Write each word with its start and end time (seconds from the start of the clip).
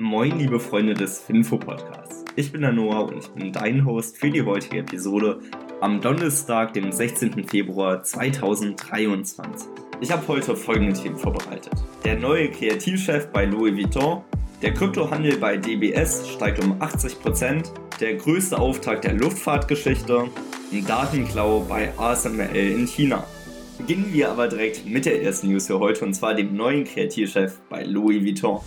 Moin, 0.00 0.38
liebe 0.38 0.60
Freunde 0.60 0.94
des 0.94 1.18
Finfo-Podcasts. 1.18 2.24
Ich 2.36 2.52
bin 2.52 2.60
der 2.60 2.70
Noah 2.70 3.08
und 3.08 3.18
ich 3.18 3.26
bin 3.30 3.52
dein 3.52 3.84
Host 3.84 4.16
für 4.16 4.30
die 4.30 4.44
heutige 4.44 4.78
Episode 4.78 5.40
am 5.80 6.00
Donnerstag, 6.00 6.72
dem 6.72 6.92
16. 6.92 7.42
Februar 7.48 8.04
2023. 8.04 9.68
Ich 10.00 10.12
habe 10.12 10.28
heute 10.28 10.54
folgende 10.54 10.92
Themen 10.92 11.16
vorbereitet. 11.16 11.72
Der 12.04 12.16
neue 12.16 12.48
Kreativchef 12.48 13.26
bei 13.32 13.44
Louis 13.44 13.74
Vuitton, 13.74 14.22
der 14.62 14.72
Kryptohandel 14.72 15.36
bei 15.38 15.56
DBS 15.56 16.28
steigt 16.28 16.62
um 16.62 16.80
80%, 16.80 17.68
der 17.98 18.14
größte 18.14 18.56
Auftakt 18.56 19.02
der 19.02 19.14
Luftfahrtgeschichte, 19.14 20.26
ein 20.72 20.86
Datenklau 20.86 21.66
bei 21.68 21.92
ASML 21.98 22.54
in 22.54 22.86
China. 22.86 23.26
Beginnen 23.78 24.12
wir 24.12 24.30
aber 24.30 24.46
direkt 24.46 24.86
mit 24.86 25.06
der 25.06 25.24
ersten 25.24 25.48
News 25.48 25.66
für 25.66 25.80
heute 25.80 26.04
und 26.04 26.14
zwar 26.14 26.34
dem 26.34 26.54
neuen 26.54 26.84
Kreativchef 26.84 27.58
bei 27.68 27.82
Louis 27.82 28.22
Vuitton. 28.22 28.60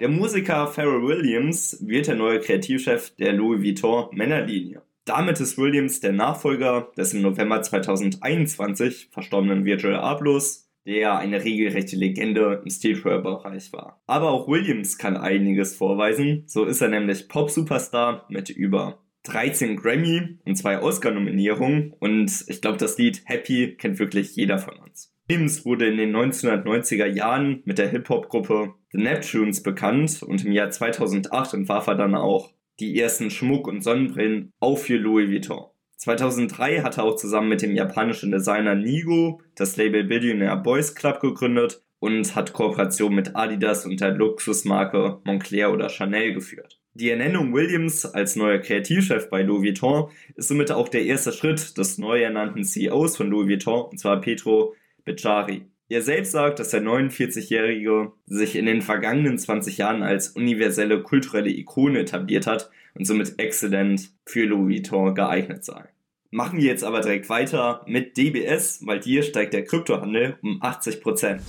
Der 0.00 0.08
Musiker 0.08 0.68
Pharrell 0.68 1.02
Williams 1.02 1.76
wird 1.80 2.06
der 2.06 2.14
neue 2.14 2.38
Kreativchef 2.38 3.16
der 3.16 3.32
Louis 3.32 3.60
Vuitton 3.60 4.06
Männerlinie. 4.12 4.82
Damit 5.04 5.40
ist 5.40 5.58
Williams 5.58 5.98
der 5.98 6.12
Nachfolger 6.12 6.92
des 6.96 7.14
im 7.14 7.22
November 7.22 7.62
2021 7.62 9.08
verstorbenen 9.10 9.64
Virgil 9.64 9.94
Abloh, 9.94 10.40
der 10.86 11.18
eine 11.18 11.42
regelrechte 11.42 11.96
Legende 11.96 12.62
im 12.62 12.70
Streetwear-Bereich 12.70 13.72
war. 13.72 14.00
Aber 14.06 14.30
auch 14.30 14.46
Williams 14.46 14.98
kann 14.98 15.16
einiges 15.16 15.74
vorweisen, 15.74 16.44
so 16.46 16.64
ist 16.64 16.80
er 16.80 16.90
nämlich 16.90 17.28
Pop-Superstar 17.28 18.24
mit 18.28 18.50
über 18.50 19.02
13 19.24 19.76
Grammy 19.76 20.38
und 20.44 20.54
zwei 20.54 20.80
Oscar-Nominierungen 20.80 21.92
und 21.98 22.44
ich 22.46 22.60
glaube, 22.60 22.78
das 22.78 22.98
Lied 22.98 23.22
Happy 23.24 23.74
kennt 23.76 23.98
wirklich 23.98 24.36
jeder 24.36 24.58
von 24.58 24.76
uns. 24.76 25.12
Williams 25.28 25.66
wurde 25.66 25.86
in 25.86 25.98
den 25.98 26.16
1990er 26.16 27.04
Jahren 27.04 27.60
mit 27.66 27.76
der 27.76 27.88
Hip-Hop-Gruppe 27.88 28.72
The 28.92 28.98
Neptunes 28.98 29.62
bekannt 29.62 30.22
und 30.22 30.42
im 30.46 30.52
Jahr 30.52 30.70
2008 30.70 31.52
entwarf 31.52 31.86
er 31.86 31.96
dann 31.96 32.14
auch 32.14 32.54
die 32.80 32.98
ersten 32.98 33.30
Schmuck- 33.30 33.68
und 33.68 33.82
Sonnenbrillen 33.82 34.54
auch 34.58 34.78
für 34.78 34.96
Louis 34.96 35.30
Vuitton. 35.30 35.66
2003 35.98 36.80
hat 36.80 36.96
er 36.96 37.04
auch 37.04 37.16
zusammen 37.16 37.50
mit 37.50 37.60
dem 37.60 37.74
japanischen 37.74 38.30
Designer 38.30 38.74
Nigo 38.74 39.42
das 39.54 39.76
Label 39.76 40.04
Billionaire 40.04 40.56
Boys 40.56 40.94
Club 40.94 41.20
gegründet 41.20 41.82
und 41.98 42.34
hat 42.34 42.54
Kooperationen 42.54 43.16
mit 43.16 43.36
Adidas 43.36 43.84
und 43.84 44.00
der 44.00 44.12
Luxusmarke 44.12 45.18
Moncler 45.24 45.72
oder 45.74 45.90
Chanel 45.90 46.32
geführt. 46.32 46.80
Die 46.94 47.10
Ernennung 47.10 47.52
Williams 47.52 48.06
als 48.06 48.34
neuer 48.34 48.58
Kreativchef 48.58 49.28
bei 49.28 49.42
Louis 49.42 49.62
Vuitton 49.62 50.08
ist 50.36 50.48
somit 50.48 50.72
auch 50.72 50.88
der 50.88 51.04
erste 51.04 51.32
Schritt 51.32 51.76
des 51.76 51.98
neu 51.98 52.22
ernannten 52.22 52.64
CEOs 52.64 53.18
von 53.18 53.28
Louis 53.28 53.48
Vuitton, 53.48 53.90
und 53.90 53.98
zwar 53.98 54.20
Petro 54.22 54.74
Becari. 55.08 55.62
Er 55.88 56.02
selbst 56.02 56.32
sagt, 56.32 56.58
dass 56.58 56.68
der 56.68 56.82
49-Jährige 56.82 58.12
sich 58.26 58.56
in 58.56 58.66
den 58.66 58.82
vergangenen 58.82 59.38
20 59.38 59.78
Jahren 59.78 60.02
als 60.02 60.28
universelle 60.28 61.02
kulturelle 61.02 61.48
Ikone 61.48 62.00
etabliert 62.00 62.46
hat 62.46 62.70
und 62.94 63.06
somit 63.06 63.38
exzellent 63.38 64.10
für 64.26 64.44
Louis 64.44 64.82
Vuitton 64.82 65.14
geeignet 65.14 65.64
sei. 65.64 65.84
Machen 66.30 66.58
wir 66.58 66.66
jetzt 66.66 66.84
aber 66.84 67.00
direkt 67.00 67.30
weiter 67.30 67.86
mit 67.86 68.18
DBS, 68.18 68.86
weil 68.86 69.02
hier 69.02 69.22
steigt 69.22 69.54
der 69.54 69.64
Kryptohandel 69.64 70.36
um 70.42 70.60
80%. 70.60 71.40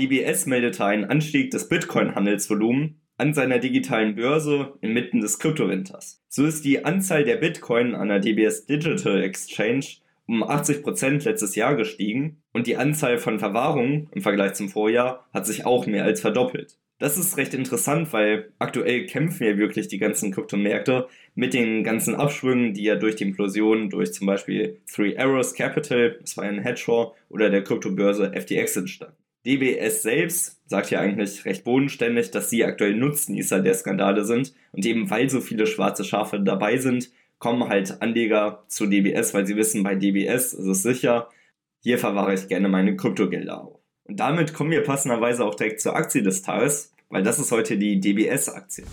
DBS 0.00 0.46
meldete 0.46 0.84
einen 0.84 1.04
Anstieg 1.04 1.52
des 1.52 1.68
Bitcoin-Handelsvolumens 1.68 2.94
an 3.16 3.32
seiner 3.32 3.60
digitalen 3.60 4.16
Börse 4.16 4.72
inmitten 4.80 5.20
des 5.20 5.38
Kryptowinters. 5.38 6.20
So 6.28 6.44
ist 6.44 6.64
die 6.64 6.84
Anzahl 6.84 7.22
der 7.22 7.36
Bitcoin 7.36 7.94
an 7.94 8.08
der 8.08 8.18
DBS 8.18 8.66
Digital 8.66 9.22
Exchange 9.22 9.86
um 10.32 10.42
80% 10.42 11.24
letztes 11.24 11.54
Jahr 11.56 11.76
gestiegen 11.76 12.42
und 12.54 12.66
die 12.66 12.78
Anzahl 12.78 13.18
von 13.18 13.38
Verwahrungen 13.38 14.08
im 14.12 14.22
Vergleich 14.22 14.54
zum 14.54 14.70
Vorjahr 14.70 15.28
hat 15.34 15.46
sich 15.46 15.66
auch 15.66 15.86
mehr 15.86 16.04
als 16.04 16.22
verdoppelt. 16.22 16.78
Das 16.98 17.18
ist 17.18 17.36
recht 17.36 17.52
interessant, 17.52 18.14
weil 18.14 18.50
aktuell 18.58 19.04
kämpfen 19.04 19.44
ja 19.44 19.58
wirklich 19.58 19.88
die 19.88 19.98
ganzen 19.98 20.32
Kryptomärkte 20.32 21.06
mit 21.34 21.52
den 21.52 21.84
ganzen 21.84 22.14
Abschwüngen, 22.14 22.72
die 22.72 22.84
ja 22.84 22.94
durch 22.94 23.16
die 23.16 23.24
Implosion 23.24 23.90
durch 23.90 24.14
zum 24.14 24.26
Beispiel 24.26 24.80
Three 24.90 25.18
Arrows 25.18 25.52
Capital, 25.52 26.16
das 26.22 26.38
war 26.38 26.44
ein 26.44 26.62
Hedgefonds, 26.62 27.12
oder 27.28 27.50
der 27.50 27.62
Kryptobörse 27.62 28.32
FTX 28.34 28.76
entstanden. 28.76 29.16
DBS 29.44 30.02
selbst 30.02 30.62
sagt 30.66 30.90
ja 30.90 31.00
eigentlich 31.00 31.44
recht 31.44 31.64
bodenständig, 31.64 32.30
dass 32.30 32.48
sie 32.48 32.64
aktuell 32.64 32.94
Nutznießer 32.94 33.60
der 33.60 33.74
Skandale 33.74 34.24
sind 34.24 34.54
und 34.70 34.86
eben 34.86 35.10
weil 35.10 35.28
so 35.28 35.40
viele 35.40 35.66
schwarze 35.66 36.04
Schafe 36.04 36.40
dabei 36.40 36.78
sind, 36.78 37.10
kommen 37.42 37.68
halt 37.68 38.00
Anleger 38.00 38.62
zu 38.68 38.86
DBS, 38.86 39.34
weil 39.34 39.48
sie 39.48 39.56
wissen, 39.56 39.82
bei 39.82 39.96
DBS 39.96 40.52
ist 40.52 40.64
es 40.64 40.82
sicher, 40.84 41.28
hier 41.80 41.98
verwahre 41.98 42.34
ich 42.34 42.46
gerne 42.46 42.68
meine 42.68 42.94
Kryptogelder 42.94 43.64
auf. 43.64 43.80
Und 44.04 44.20
damit 44.20 44.54
kommen 44.54 44.70
wir 44.70 44.84
passenderweise 44.84 45.44
auch 45.44 45.56
direkt 45.56 45.80
zur 45.80 45.96
Aktie 45.96 46.22
des 46.22 46.42
Tages, 46.42 46.94
weil 47.08 47.24
das 47.24 47.40
ist 47.40 47.50
heute 47.50 47.76
die 47.76 47.98
DBS-Aktie. 47.98 48.84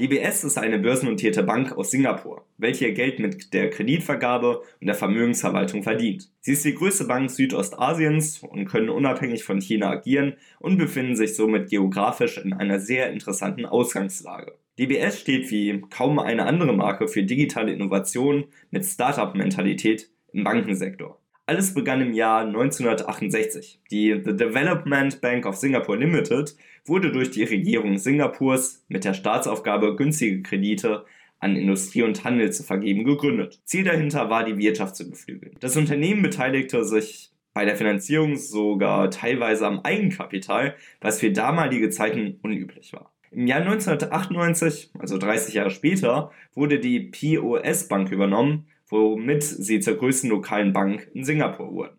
DBS 0.00 0.42
ist 0.42 0.58
eine 0.58 0.80
börsennotierte 0.80 1.44
Bank 1.44 1.70
aus 1.78 1.92
Singapur, 1.92 2.44
welche 2.58 2.88
ihr 2.88 2.94
Geld 2.94 3.20
mit 3.20 3.54
der 3.54 3.70
Kreditvergabe 3.70 4.58
und 4.80 4.86
der 4.88 4.96
Vermögensverwaltung 4.96 5.84
verdient. 5.84 6.28
Sie 6.40 6.54
ist 6.54 6.64
die 6.64 6.74
größte 6.74 7.04
Bank 7.04 7.30
Südostasiens 7.30 8.42
und 8.42 8.64
können 8.64 8.88
unabhängig 8.88 9.44
von 9.44 9.60
China 9.60 9.90
agieren 9.90 10.34
und 10.58 10.76
befinden 10.76 11.14
sich 11.14 11.36
somit 11.36 11.70
geografisch 11.70 12.36
in 12.38 12.52
einer 12.52 12.80
sehr 12.80 13.12
interessanten 13.12 13.64
Ausgangslage. 13.64 14.56
DBS 14.80 15.20
steht 15.20 15.50
wie 15.50 15.82
kaum 15.90 16.18
eine 16.18 16.46
andere 16.46 16.72
Marke 16.72 17.06
für 17.06 17.22
digitale 17.22 17.70
Innovation 17.70 18.44
mit 18.70 18.86
Startup-Mentalität 18.86 20.08
im 20.32 20.42
Bankensektor. 20.42 21.20
Alles 21.44 21.74
begann 21.74 22.00
im 22.00 22.14
Jahr 22.14 22.46
1968. 22.46 23.82
Die 23.90 24.12
The 24.24 24.34
Development 24.34 25.20
Bank 25.20 25.44
of 25.44 25.56
Singapore 25.56 25.98
Limited 25.98 26.56
wurde 26.86 27.12
durch 27.12 27.30
die 27.30 27.42
Regierung 27.42 27.98
Singapurs 27.98 28.82
mit 28.88 29.04
der 29.04 29.12
Staatsaufgabe, 29.12 29.96
günstige 29.96 30.40
Kredite 30.40 31.04
an 31.40 31.56
Industrie 31.56 32.02
und 32.02 32.24
Handel 32.24 32.50
zu 32.50 32.62
vergeben, 32.62 33.04
gegründet. 33.04 33.60
Ziel 33.64 33.84
dahinter 33.84 34.30
war, 34.30 34.44
die 34.44 34.56
Wirtschaft 34.56 34.96
zu 34.96 35.10
beflügeln. 35.10 35.56
Das 35.60 35.76
Unternehmen 35.76 36.22
beteiligte 36.22 36.84
sich 36.84 37.32
bei 37.52 37.66
der 37.66 37.76
Finanzierung 37.76 38.36
sogar 38.36 39.10
teilweise 39.10 39.66
am 39.66 39.80
Eigenkapital, 39.80 40.74
was 41.02 41.20
für 41.20 41.32
damalige 41.32 41.90
Zeiten 41.90 42.38
unüblich 42.40 42.94
war. 42.94 43.12
Im 43.30 43.46
Jahr 43.46 43.60
1998, 43.60 44.90
also 44.98 45.18
30 45.18 45.54
Jahre 45.54 45.70
später, 45.70 46.30
wurde 46.54 46.80
die 46.80 47.00
POS 47.00 47.88
Bank 47.88 48.10
übernommen 48.10 48.66
womit 48.90 49.42
sie 49.42 49.80
zur 49.80 49.96
größten 49.96 50.28
lokalen 50.30 50.72
Bank 50.72 51.08
in 51.14 51.24
Singapur 51.24 51.72
wurden. 51.72 51.96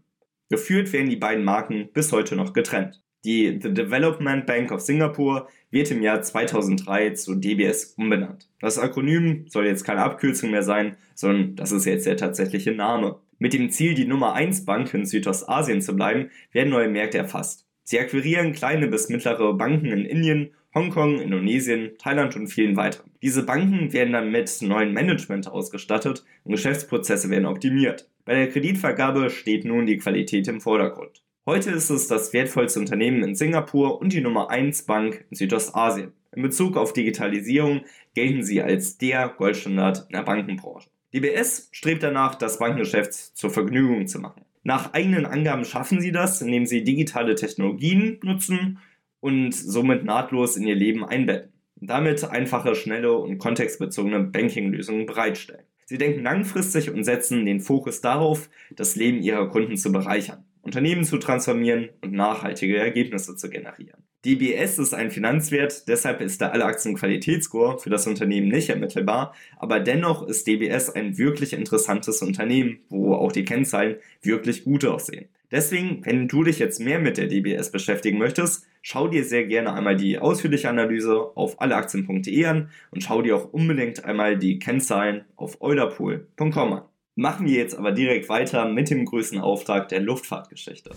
Geführt 0.50 0.92
werden 0.92 1.09
die 1.09 1.16
beiden 1.16 1.44
Marken 1.44 1.90
bis 1.94 2.12
heute 2.12 2.36
noch 2.36 2.53
getrennt. 2.53 3.02
Die 3.24 3.59
The 3.62 3.74
Development 3.74 4.46
Bank 4.46 4.72
of 4.72 4.81
Singapore 4.81 5.47
wird 5.69 5.92
im 5.92 6.02
Jahr 6.02 6.22
2003 6.22 7.12
zu 7.12 7.36
DBS 7.36 7.94
umbenannt. 7.98 8.50
Das 8.59 8.80
Akronym 8.80 9.46
soll 9.48 9.68
jetzt 9.68 9.84
keine 9.84 10.02
Abkürzung 10.02 10.52
mehr 10.52 10.63
sein, 10.63 10.98
sondern 11.13 11.56
das 11.56 11.72
ist 11.72 11.86
jetzt 11.86 12.08
der 12.08 12.18
tatsächliche 12.18 12.72
Name. 12.72 13.19
Mit 13.38 13.53
dem 13.53 13.69
Ziel, 13.69 13.94
die 13.94 14.06
Nummer 14.06 14.34
1 14.34 14.66
Bank 14.66 14.94
in 14.94 15.06
Südostasien 15.06 15.81
zu 15.81 15.96
bleiben, 15.96 16.31
werden 16.52 16.69
neue 16.69 16.90
Märkte 16.90 17.19
erfasst. 17.19 17.68
Sie 17.84 18.00
akquirieren 18.00 18.53
kleine 18.53 18.88
bis 18.88 19.09
mittlere 19.09 19.53
Banken 19.53 19.88
in 19.88 20.06
Indien 20.06 20.52
Hongkong, 20.74 21.20
Indonesien, 21.20 21.92
Thailand 21.98 22.36
und 22.36 22.48
vielen 22.48 22.78
weiteren. 22.78 23.12
Diese 23.22 23.44
Banken 23.44 23.92
werden 23.92 24.14
dann 24.14 24.32
mit 24.32 24.62
neuen 24.62 24.94
Management 24.94 25.48
ausgestattet 25.48 26.24
und 26.44 26.52
Geschäftsprozesse 26.52 27.30
werden 27.30 27.46
optimiert. 27.46 28.09
Bei 28.24 28.36
der 28.36 28.50
Kreditvergabe 28.50 29.30
steht 29.30 29.66
nun 29.66 29.86
die 29.86 29.98
Qualität 29.98 30.48
im 30.48 30.62
Vordergrund. 30.62 31.24
Heute 31.46 31.72
ist 31.72 31.90
es 31.90 32.08
das 32.08 32.34
wertvollste 32.34 32.80
Unternehmen 32.80 33.24
in 33.24 33.36
Singapur 33.36 34.00
und 34.00 34.14
die 34.14 34.22
Nummer 34.22 34.50
1 34.50 34.84
Bank 34.84 35.26
in 35.30 35.36
Südostasien. 35.36 36.14
In 36.34 36.44
Bezug 36.44 36.78
auf 36.78 36.94
Digitalisierung 36.94 37.81
gelten 38.14 38.44
sie 38.44 38.62
als 38.62 38.98
der 38.98 39.28
Goldstandard 39.28 40.06
in 40.08 40.16
der 40.16 40.24
Bankenbranche. 40.24 40.90
DBS 41.14 41.68
strebt 41.72 42.04
danach, 42.04 42.36
das 42.36 42.60
Bankengeschäft 42.60 43.14
zur 43.14 43.50
Vergnügung 43.50 44.08
zu 44.08 44.20
machen. 44.20 44.46
Nach 44.64 44.94
eigenen 44.94 45.26
Angaben 45.26 45.66
schaffen 45.66 46.00
sie 46.00 46.12
das, 46.12 46.42
indem 46.42 46.66
sie 46.66 46.84
digitale 46.84 47.36
Technologien 47.36 48.20
nutzen 48.24 48.80
und 49.22 49.54
somit 49.54 50.04
nahtlos 50.04 50.57
in 50.57 50.68
ihr 50.68 50.75
Leben 50.75 51.06
einbetten. 51.06 51.54
Damit 51.78 52.24
einfache, 52.25 52.75
schnelle 52.75 53.13
und 53.13 53.38
kontextbezogene 53.38 54.19
Banking-Lösungen 54.19 55.06
bereitstellen. 55.06 55.63
Sie 55.86 55.98
denken 55.98 56.24
langfristig 56.24 56.92
und 56.92 57.04
setzen 57.04 57.45
den 57.45 57.60
Fokus 57.60 58.01
darauf, 58.01 58.50
das 58.75 58.95
Leben 58.95 59.22
ihrer 59.22 59.50
Kunden 59.50 59.78
zu 59.78 59.92
bereichern, 59.92 60.45
Unternehmen 60.62 61.04
zu 61.04 61.18
transformieren 61.18 61.90
und 62.01 62.13
nachhaltige 62.13 62.78
Ergebnisse 62.78 63.36
zu 63.36 63.50
generieren. 63.50 64.04
DBS 64.24 64.78
ist 64.78 64.94
ein 64.94 65.10
Finanzwert, 65.10 65.88
deshalb 65.88 66.22
ist 66.22 66.40
der 66.42 66.54
Alle-Aktien-Qualitätsscore 66.54 67.80
für 67.80 67.90
das 67.90 68.06
Unternehmen 68.06 68.50
nicht 68.50 68.69
ermittelbar, 68.69 69.34
aber 69.57 69.80
dennoch 69.80 70.28
ist 70.28 70.45
DBS 70.45 70.92
ein 70.92 71.18
wirklich 71.18 71.54
interessantes 71.54 72.22
Unternehmen, 72.22 72.81
wo 72.90 73.16
auch 73.16 73.31
die 73.31 73.45
Kennzahlen 73.45 73.95
wirklich 74.22 74.63
gut 74.63 74.86
aussehen. 74.86 75.28
Deswegen, 75.50 76.06
wenn 76.06 76.28
du 76.28 76.44
dich 76.44 76.60
jetzt 76.60 76.80
mehr 76.80 77.00
mit 77.00 77.18
der 77.18 77.28
DBS 77.28 77.72
beschäftigen 77.72 78.19
möchtest, 78.19 78.68
schau 78.81 79.07
dir 79.07 79.24
sehr 79.24 79.45
gerne 79.45 79.74
einmal 79.74 79.95
die 79.95 80.19
ausführliche 80.19 80.69
Analyse 80.69 81.31
auf 81.36 81.62
alleaktien.de 81.62 82.45
an 82.45 82.69
und 82.92 83.04
schau 83.04 83.22
dir 83.22 83.36
auch 83.36 83.54
unbedingt 83.54 84.06
einmal 84.06 84.38
die 84.38 84.60
Kennzahlen 84.60 85.25
auf 85.36 85.62
eulerpool.com 85.62 86.74
an. 86.74 86.81
Machen 87.16 87.45
wir 87.45 87.54
jetzt 87.54 87.78
aber 87.78 87.92
direkt 87.92 88.30
weiter 88.30 88.66
mit 88.66 88.89
dem 88.89 89.06
größten 89.06 89.39
Auftrag 89.39 89.89
der 89.89 90.00
Luftfahrtgeschichte. 90.00 90.92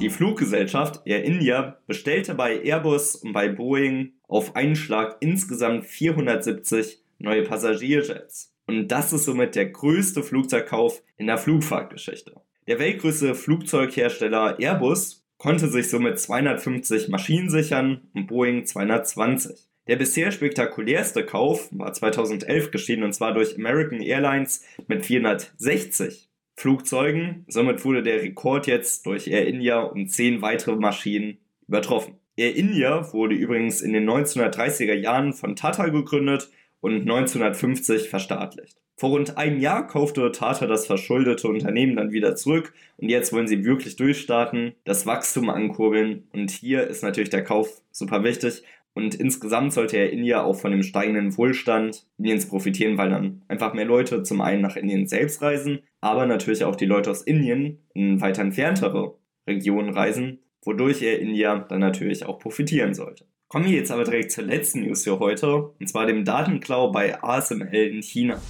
Die 0.00 0.10
Fluggesellschaft 0.10 1.02
Air 1.04 1.24
India 1.24 1.78
bestellte 1.86 2.34
bei 2.34 2.62
Airbus 2.62 3.16
und 3.16 3.32
bei 3.32 3.48
Boeing 3.48 4.12
auf 4.26 4.56
einen 4.56 4.76
Schlag 4.76 5.16
insgesamt 5.20 5.84
470 5.84 7.02
neue 7.18 7.42
Passagierjets. 7.42 8.52
Und 8.66 8.88
das 8.88 9.12
ist 9.12 9.24
somit 9.24 9.54
der 9.54 9.66
größte 9.66 10.22
Flugzeugkauf 10.22 11.02
in 11.16 11.26
der 11.26 11.38
Flugfahrtgeschichte. 11.38 12.34
Der 12.66 12.78
weltgrößte 12.78 13.34
Flugzeughersteller 13.34 14.58
Airbus 14.58 15.21
konnte 15.42 15.66
sich 15.66 15.90
somit 15.90 16.20
250 16.20 17.08
Maschinen 17.08 17.50
sichern 17.50 18.02
und 18.14 18.28
Boeing 18.28 18.64
220. 18.64 19.66
Der 19.88 19.96
bisher 19.96 20.30
spektakulärste 20.30 21.26
Kauf 21.26 21.68
war 21.72 21.92
2011 21.92 22.70
geschehen 22.70 23.02
und 23.02 23.12
zwar 23.12 23.34
durch 23.34 23.56
American 23.56 24.00
Airlines 24.00 24.64
mit 24.86 25.04
460 25.04 26.28
Flugzeugen. 26.54 27.44
Somit 27.48 27.84
wurde 27.84 28.04
der 28.04 28.22
Rekord 28.22 28.68
jetzt 28.68 29.04
durch 29.04 29.26
Air 29.26 29.48
India 29.48 29.80
um 29.80 30.06
10 30.06 30.42
weitere 30.42 30.76
Maschinen 30.76 31.38
übertroffen. 31.66 32.14
Air 32.36 32.54
India 32.54 33.12
wurde 33.12 33.34
übrigens 33.34 33.80
in 33.80 33.94
den 33.94 34.08
1930er 34.08 34.94
Jahren 34.94 35.32
von 35.32 35.56
Tata 35.56 35.88
gegründet 35.88 36.52
und 36.80 37.00
1950 37.00 38.10
verstaatlicht. 38.10 38.81
Vor 38.96 39.10
rund 39.10 39.36
einem 39.36 39.58
Jahr 39.58 39.86
kaufte 39.86 40.30
Tata 40.32 40.66
das 40.66 40.86
verschuldete 40.86 41.48
Unternehmen 41.48 41.96
dann 41.96 42.12
wieder 42.12 42.36
zurück 42.36 42.72
und 42.98 43.08
jetzt 43.08 43.32
wollen 43.32 43.48
sie 43.48 43.64
wirklich 43.64 43.96
durchstarten, 43.96 44.74
das 44.84 45.06
Wachstum 45.06 45.50
ankurbeln 45.50 46.28
und 46.32 46.50
hier 46.50 46.86
ist 46.86 47.02
natürlich 47.02 47.30
der 47.30 47.44
Kauf 47.44 47.82
super 47.90 48.22
wichtig 48.22 48.62
und 48.94 49.14
insgesamt 49.14 49.72
sollte 49.72 49.96
er 49.96 50.12
India 50.12 50.42
auch 50.42 50.54
von 50.54 50.70
dem 50.70 50.82
steigenden 50.82 51.36
Wohlstand 51.36 52.06
Indiens 52.18 52.46
profitieren, 52.46 52.98
weil 52.98 53.10
dann 53.10 53.42
einfach 53.48 53.72
mehr 53.72 53.86
Leute 53.86 54.22
zum 54.22 54.40
einen 54.40 54.60
nach 54.60 54.76
Indien 54.76 55.06
selbst 55.06 55.40
reisen, 55.40 55.80
aber 56.00 56.26
natürlich 56.26 56.64
auch 56.64 56.76
die 56.76 56.86
Leute 56.86 57.10
aus 57.10 57.22
Indien 57.22 57.78
in 57.94 58.20
weiter 58.20 58.42
entferntere 58.42 59.16
Regionen 59.46 59.90
reisen, 59.94 60.40
wodurch 60.62 61.02
er 61.02 61.20
India 61.20 61.58
dann 61.58 61.80
natürlich 61.80 62.26
auch 62.26 62.38
profitieren 62.38 62.94
sollte. 62.94 63.24
Kommen 63.52 63.66
wir 63.66 63.72
jetzt 63.72 63.90
aber 63.90 64.04
direkt 64.04 64.32
zur 64.32 64.44
letzten 64.44 64.80
News 64.80 65.04
für 65.04 65.18
heute, 65.18 65.72
und 65.78 65.86
zwar 65.86 66.06
dem 66.06 66.24
Datenklau 66.24 66.90
bei 66.90 67.22
ASML 67.22 67.74
in 67.74 68.00
China. 68.00 68.40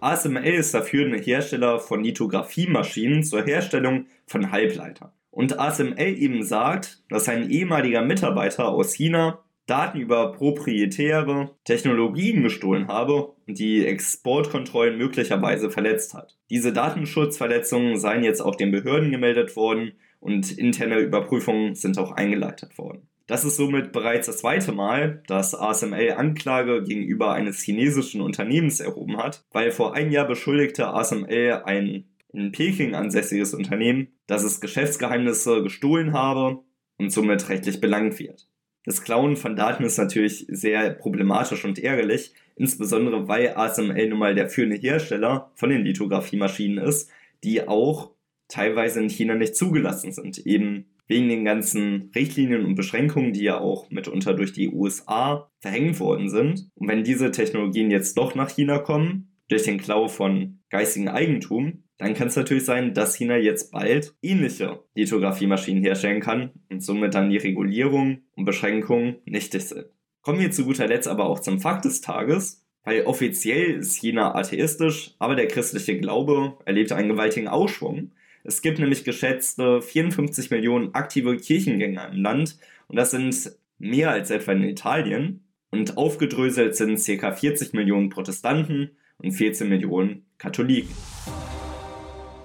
ASML 0.00 0.44
ist 0.44 0.74
der 0.74 0.82
führende 0.82 1.16
Hersteller 1.16 1.80
von 1.80 2.04
Lithografiemaschinen 2.04 3.22
zur 3.22 3.42
Herstellung 3.42 4.04
von 4.26 4.52
Halbleitern 4.52 5.12
und 5.30 5.58
ASML 5.58 6.18
eben 6.18 6.42
sagt, 6.42 7.02
dass 7.08 7.30
ein 7.30 7.48
ehemaliger 7.48 8.02
Mitarbeiter 8.02 8.68
aus 8.68 8.92
China 8.92 9.38
Daten 9.64 10.00
über 10.00 10.32
proprietäre 10.32 11.52
Technologien 11.64 12.42
gestohlen 12.42 12.88
habe 12.88 13.32
und 13.46 13.58
die 13.58 13.86
Exportkontrollen 13.86 14.98
möglicherweise 14.98 15.70
verletzt 15.70 16.12
hat. 16.12 16.36
Diese 16.50 16.74
Datenschutzverletzungen 16.74 17.98
seien 17.98 18.22
jetzt 18.22 18.42
auch 18.42 18.56
den 18.56 18.70
Behörden 18.70 19.10
gemeldet 19.10 19.56
worden 19.56 19.92
und 20.18 20.58
interne 20.58 20.98
Überprüfungen 20.98 21.74
sind 21.74 21.96
auch 21.96 22.12
eingeleitet 22.12 22.76
worden. 22.76 23.08
Das 23.30 23.44
ist 23.44 23.58
somit 23.58 23.92
bereits 23.92 24.26
das 24.26 24.38
zweite 24.38 24.72
Mal, 24.72 25.22
dass 25.28 25.54
ASML 25.54 26.14
Anklage 26.16 26.82
gegenüber 26.82 27.32
eines 27.32 27.62
chinesischen 27.62 28.22
Unternehmens 28.22 28.80
erhoben 28.80 29.18
hat, 29.18 29.44
weil 29.52 29.70
vor 29.70 29.94
einem 29.94 30.10
Jahr 30.10 30.26
beschuldigte 30.26 30.88
ASML 30.88 31.62
ein 31.64 32.08
in 32.32 32.50
Peking 32.50 32.96
ansässiges 32.96 33.54
Unternehmen, 33.54 34.08
dass 34.26 34.42
es 34.42 34.60
Geschäftsgeheimnisse 34.60 35.62
gestohlen 35.62 36.12
habe 36.12 36.58
und 36.98 37.12
somit 37.12 37.48
rechtlich 37.48 37.80
belangt 37.80 38.18
wird. 38.18 38.48
Das 38.84 39.04
Klauen 39.04 39.36
von 39.36 39.54
Daten 39.54 39.84
ist 39.84 39.98
natürlich 39.98 40.46
sehr 40.48 40.90
problematisch 40.90 41.64
und 41.64 41.78
ärgerlich, 41.78 42.34
insbesondere 42.56 43.28
weil 43.28 43.54
ASML 43.54 44.08
nun 44.08 44.18
mal 44.18 44.34
der 44.34 44.48
führende 44.48 44.76
Hersteller 44.76 45.52
von 45.54 45.70
den 45.70 45.84
Lithografiemaschinen 45.84 46.84
ist, 46.84 47.08
die 47.44 47.68
auch 47.68 48.10
teilweise 48.48 48.98
in 48.98 49.08
China 49.08 49.36
nicht 49.36 49.54
zugelassen 49.54 50.10
sind, 50.10 50.38
eben 50.38 50.86
wegen 51.10 51.28
den 51.28 51.44
ganzen 51.44 52.12
Richtlinien 52.14 52.64
und 52.64 52.76
Beschränkungen, 52.76 53.32
die 53.32 53.42
ja 53.42 53.58
auch 53.58 53.90
mitunter 53.90 54.32
durch 54.32 54.52
die 54.52 54.68
USA 54.68 55.50
verhängt 55.58 55.98
worden 55.98 56.30
sind. 56.30 56.70
Und 56.76 56.86
wenn 56.86 57.02
diese 57.02 57.32
Technologien 57.32 57.90
jetzt 57.90 58.16
doch 58.16 58.36
nach 58.36 58.48
China 58.48 58.78
kommen, 58.78 59.26
durch 59.48 59.64
den 59.64 59.80
Klau 59.80 60.06
von 60.06 60.60
geistigem 60.70 61.08
Eigentum, 61.08 61.82
dann 61.98 62.14
kann 62.14 62.28
es 62.28 62.36
natürlich 62.36 62.64
sein, 62.64 62.94
dass 62.94 63.16
China 63.16 63.36
jetzt 63.36 63.72
bald 63.72 64.14
ähnliche 64.22 64.84
Lithografiemaschinen 64.94 65.82
herstellen 65.82 66.20
kann 66.20 66.52
und 66.70 66.80
somit 66.80 67.12
dann 67.14 67.28
die 67.28 67.38
Regulierung 67.38 68.20
und 68.36 68.44
Beschränkungen 68.44 69.16
nichtig 69.24 69.62
sind. 69.62 69.86
Kommen 70.22 70.38
wir 70.38 70.52
zu 70.52 70.64
guter 70.64 70.86
Letzt 70.86 71.08
aber 71.08 71.26
auch 71.26 71.40
zum 71.40 71.58
Fakt 71.58 71.86
des 71.86 72.02
Tages, 72.02 72.64
weil 72.84 73.02
offiziell 73.02 73.80
ist 73.80 73.96
China 73.96 74.36
atheistisch, 74.36 75.16
aber 75.18 75.34
der 75.34 75.48
christliche 75.48 75.98
Glaube 75.98 76.56
erlebt 76.66 76.92
einen 76.92 77.08
gewaltigen 77.08 77.48
Ausschwung. 77.48 78.12
Es 78.44 78.62
gibt 78.62 78.78
nämlich 78.78 79.04
geschätzte 79.04 79.82
54 79.82 80.50
Millionen 80.50 80.94
aktive 80.94 81.36
Kirchengänger 81.36 82.10
im 82.10 82.22
Land 82.22 82.58
und 82.88 82.96
das 82.96 83.10
sind 83.10 83.52
mehr 83.78 84.10
als 84.10 84.30
etwa 84.30 84.52
in 84.52 84.64
Italien. 84.64 85.44
Und 85.72 85.96
aufgedröselt 85.96 86.74
sind 86.74 87.00
ca. 87.04 87.32
40 87.32 87.74
Millionen 87.74 88.08
Protestanten 88.08 88.90
und 89.18 89.30
14 89.32 89.68
Millionen 89.68 90.24
Katholiken. 90.36 90.90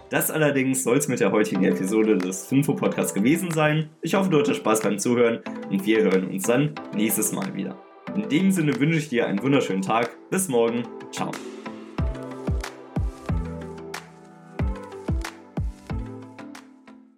Das 0.09 0.29
allerdings 0.29 0.83
soll 0.83 0.97
es 0.97 1.07
mit 1.07 1.19
der 1.19 1.31
heutigen 1.31 1.63
Episode 1.63 2.17
des 2.17 2.45
Finfo-Podcasts 2.45 3.15
gewesen 3.15 3.49
sein. 3.51 3.89
Ich 4.01 4.13
hoffe, 4.13 4.29
du 4.29 4.37
hattest 4.37 4.57
Spaß 4.57 4.81
beim 4.81 4.99
Zuhören 4.99 5.39
und 5.69 5.85
wir 5.85 6.03
hören 6.03 6.27
uns 6.27 6.43
dann 6.43 6.75
nächstes 6.95 7.31
Mal 7.31 7.55
wieder. 7.55 7.75
In 8.15 8.29
dem 8.29 8.51
Sinne 8.51 8.79
wünsche 8.79 8.99
ich 8.99 9.09
dir 9.09 9.27
einen 9.27 9.41
wunderschönen 9.41 9.81
Tag. 9.81 10.15
Bis 10.29 10.47
morgen. 10.47 10.83
Ciao. 11.11 11.31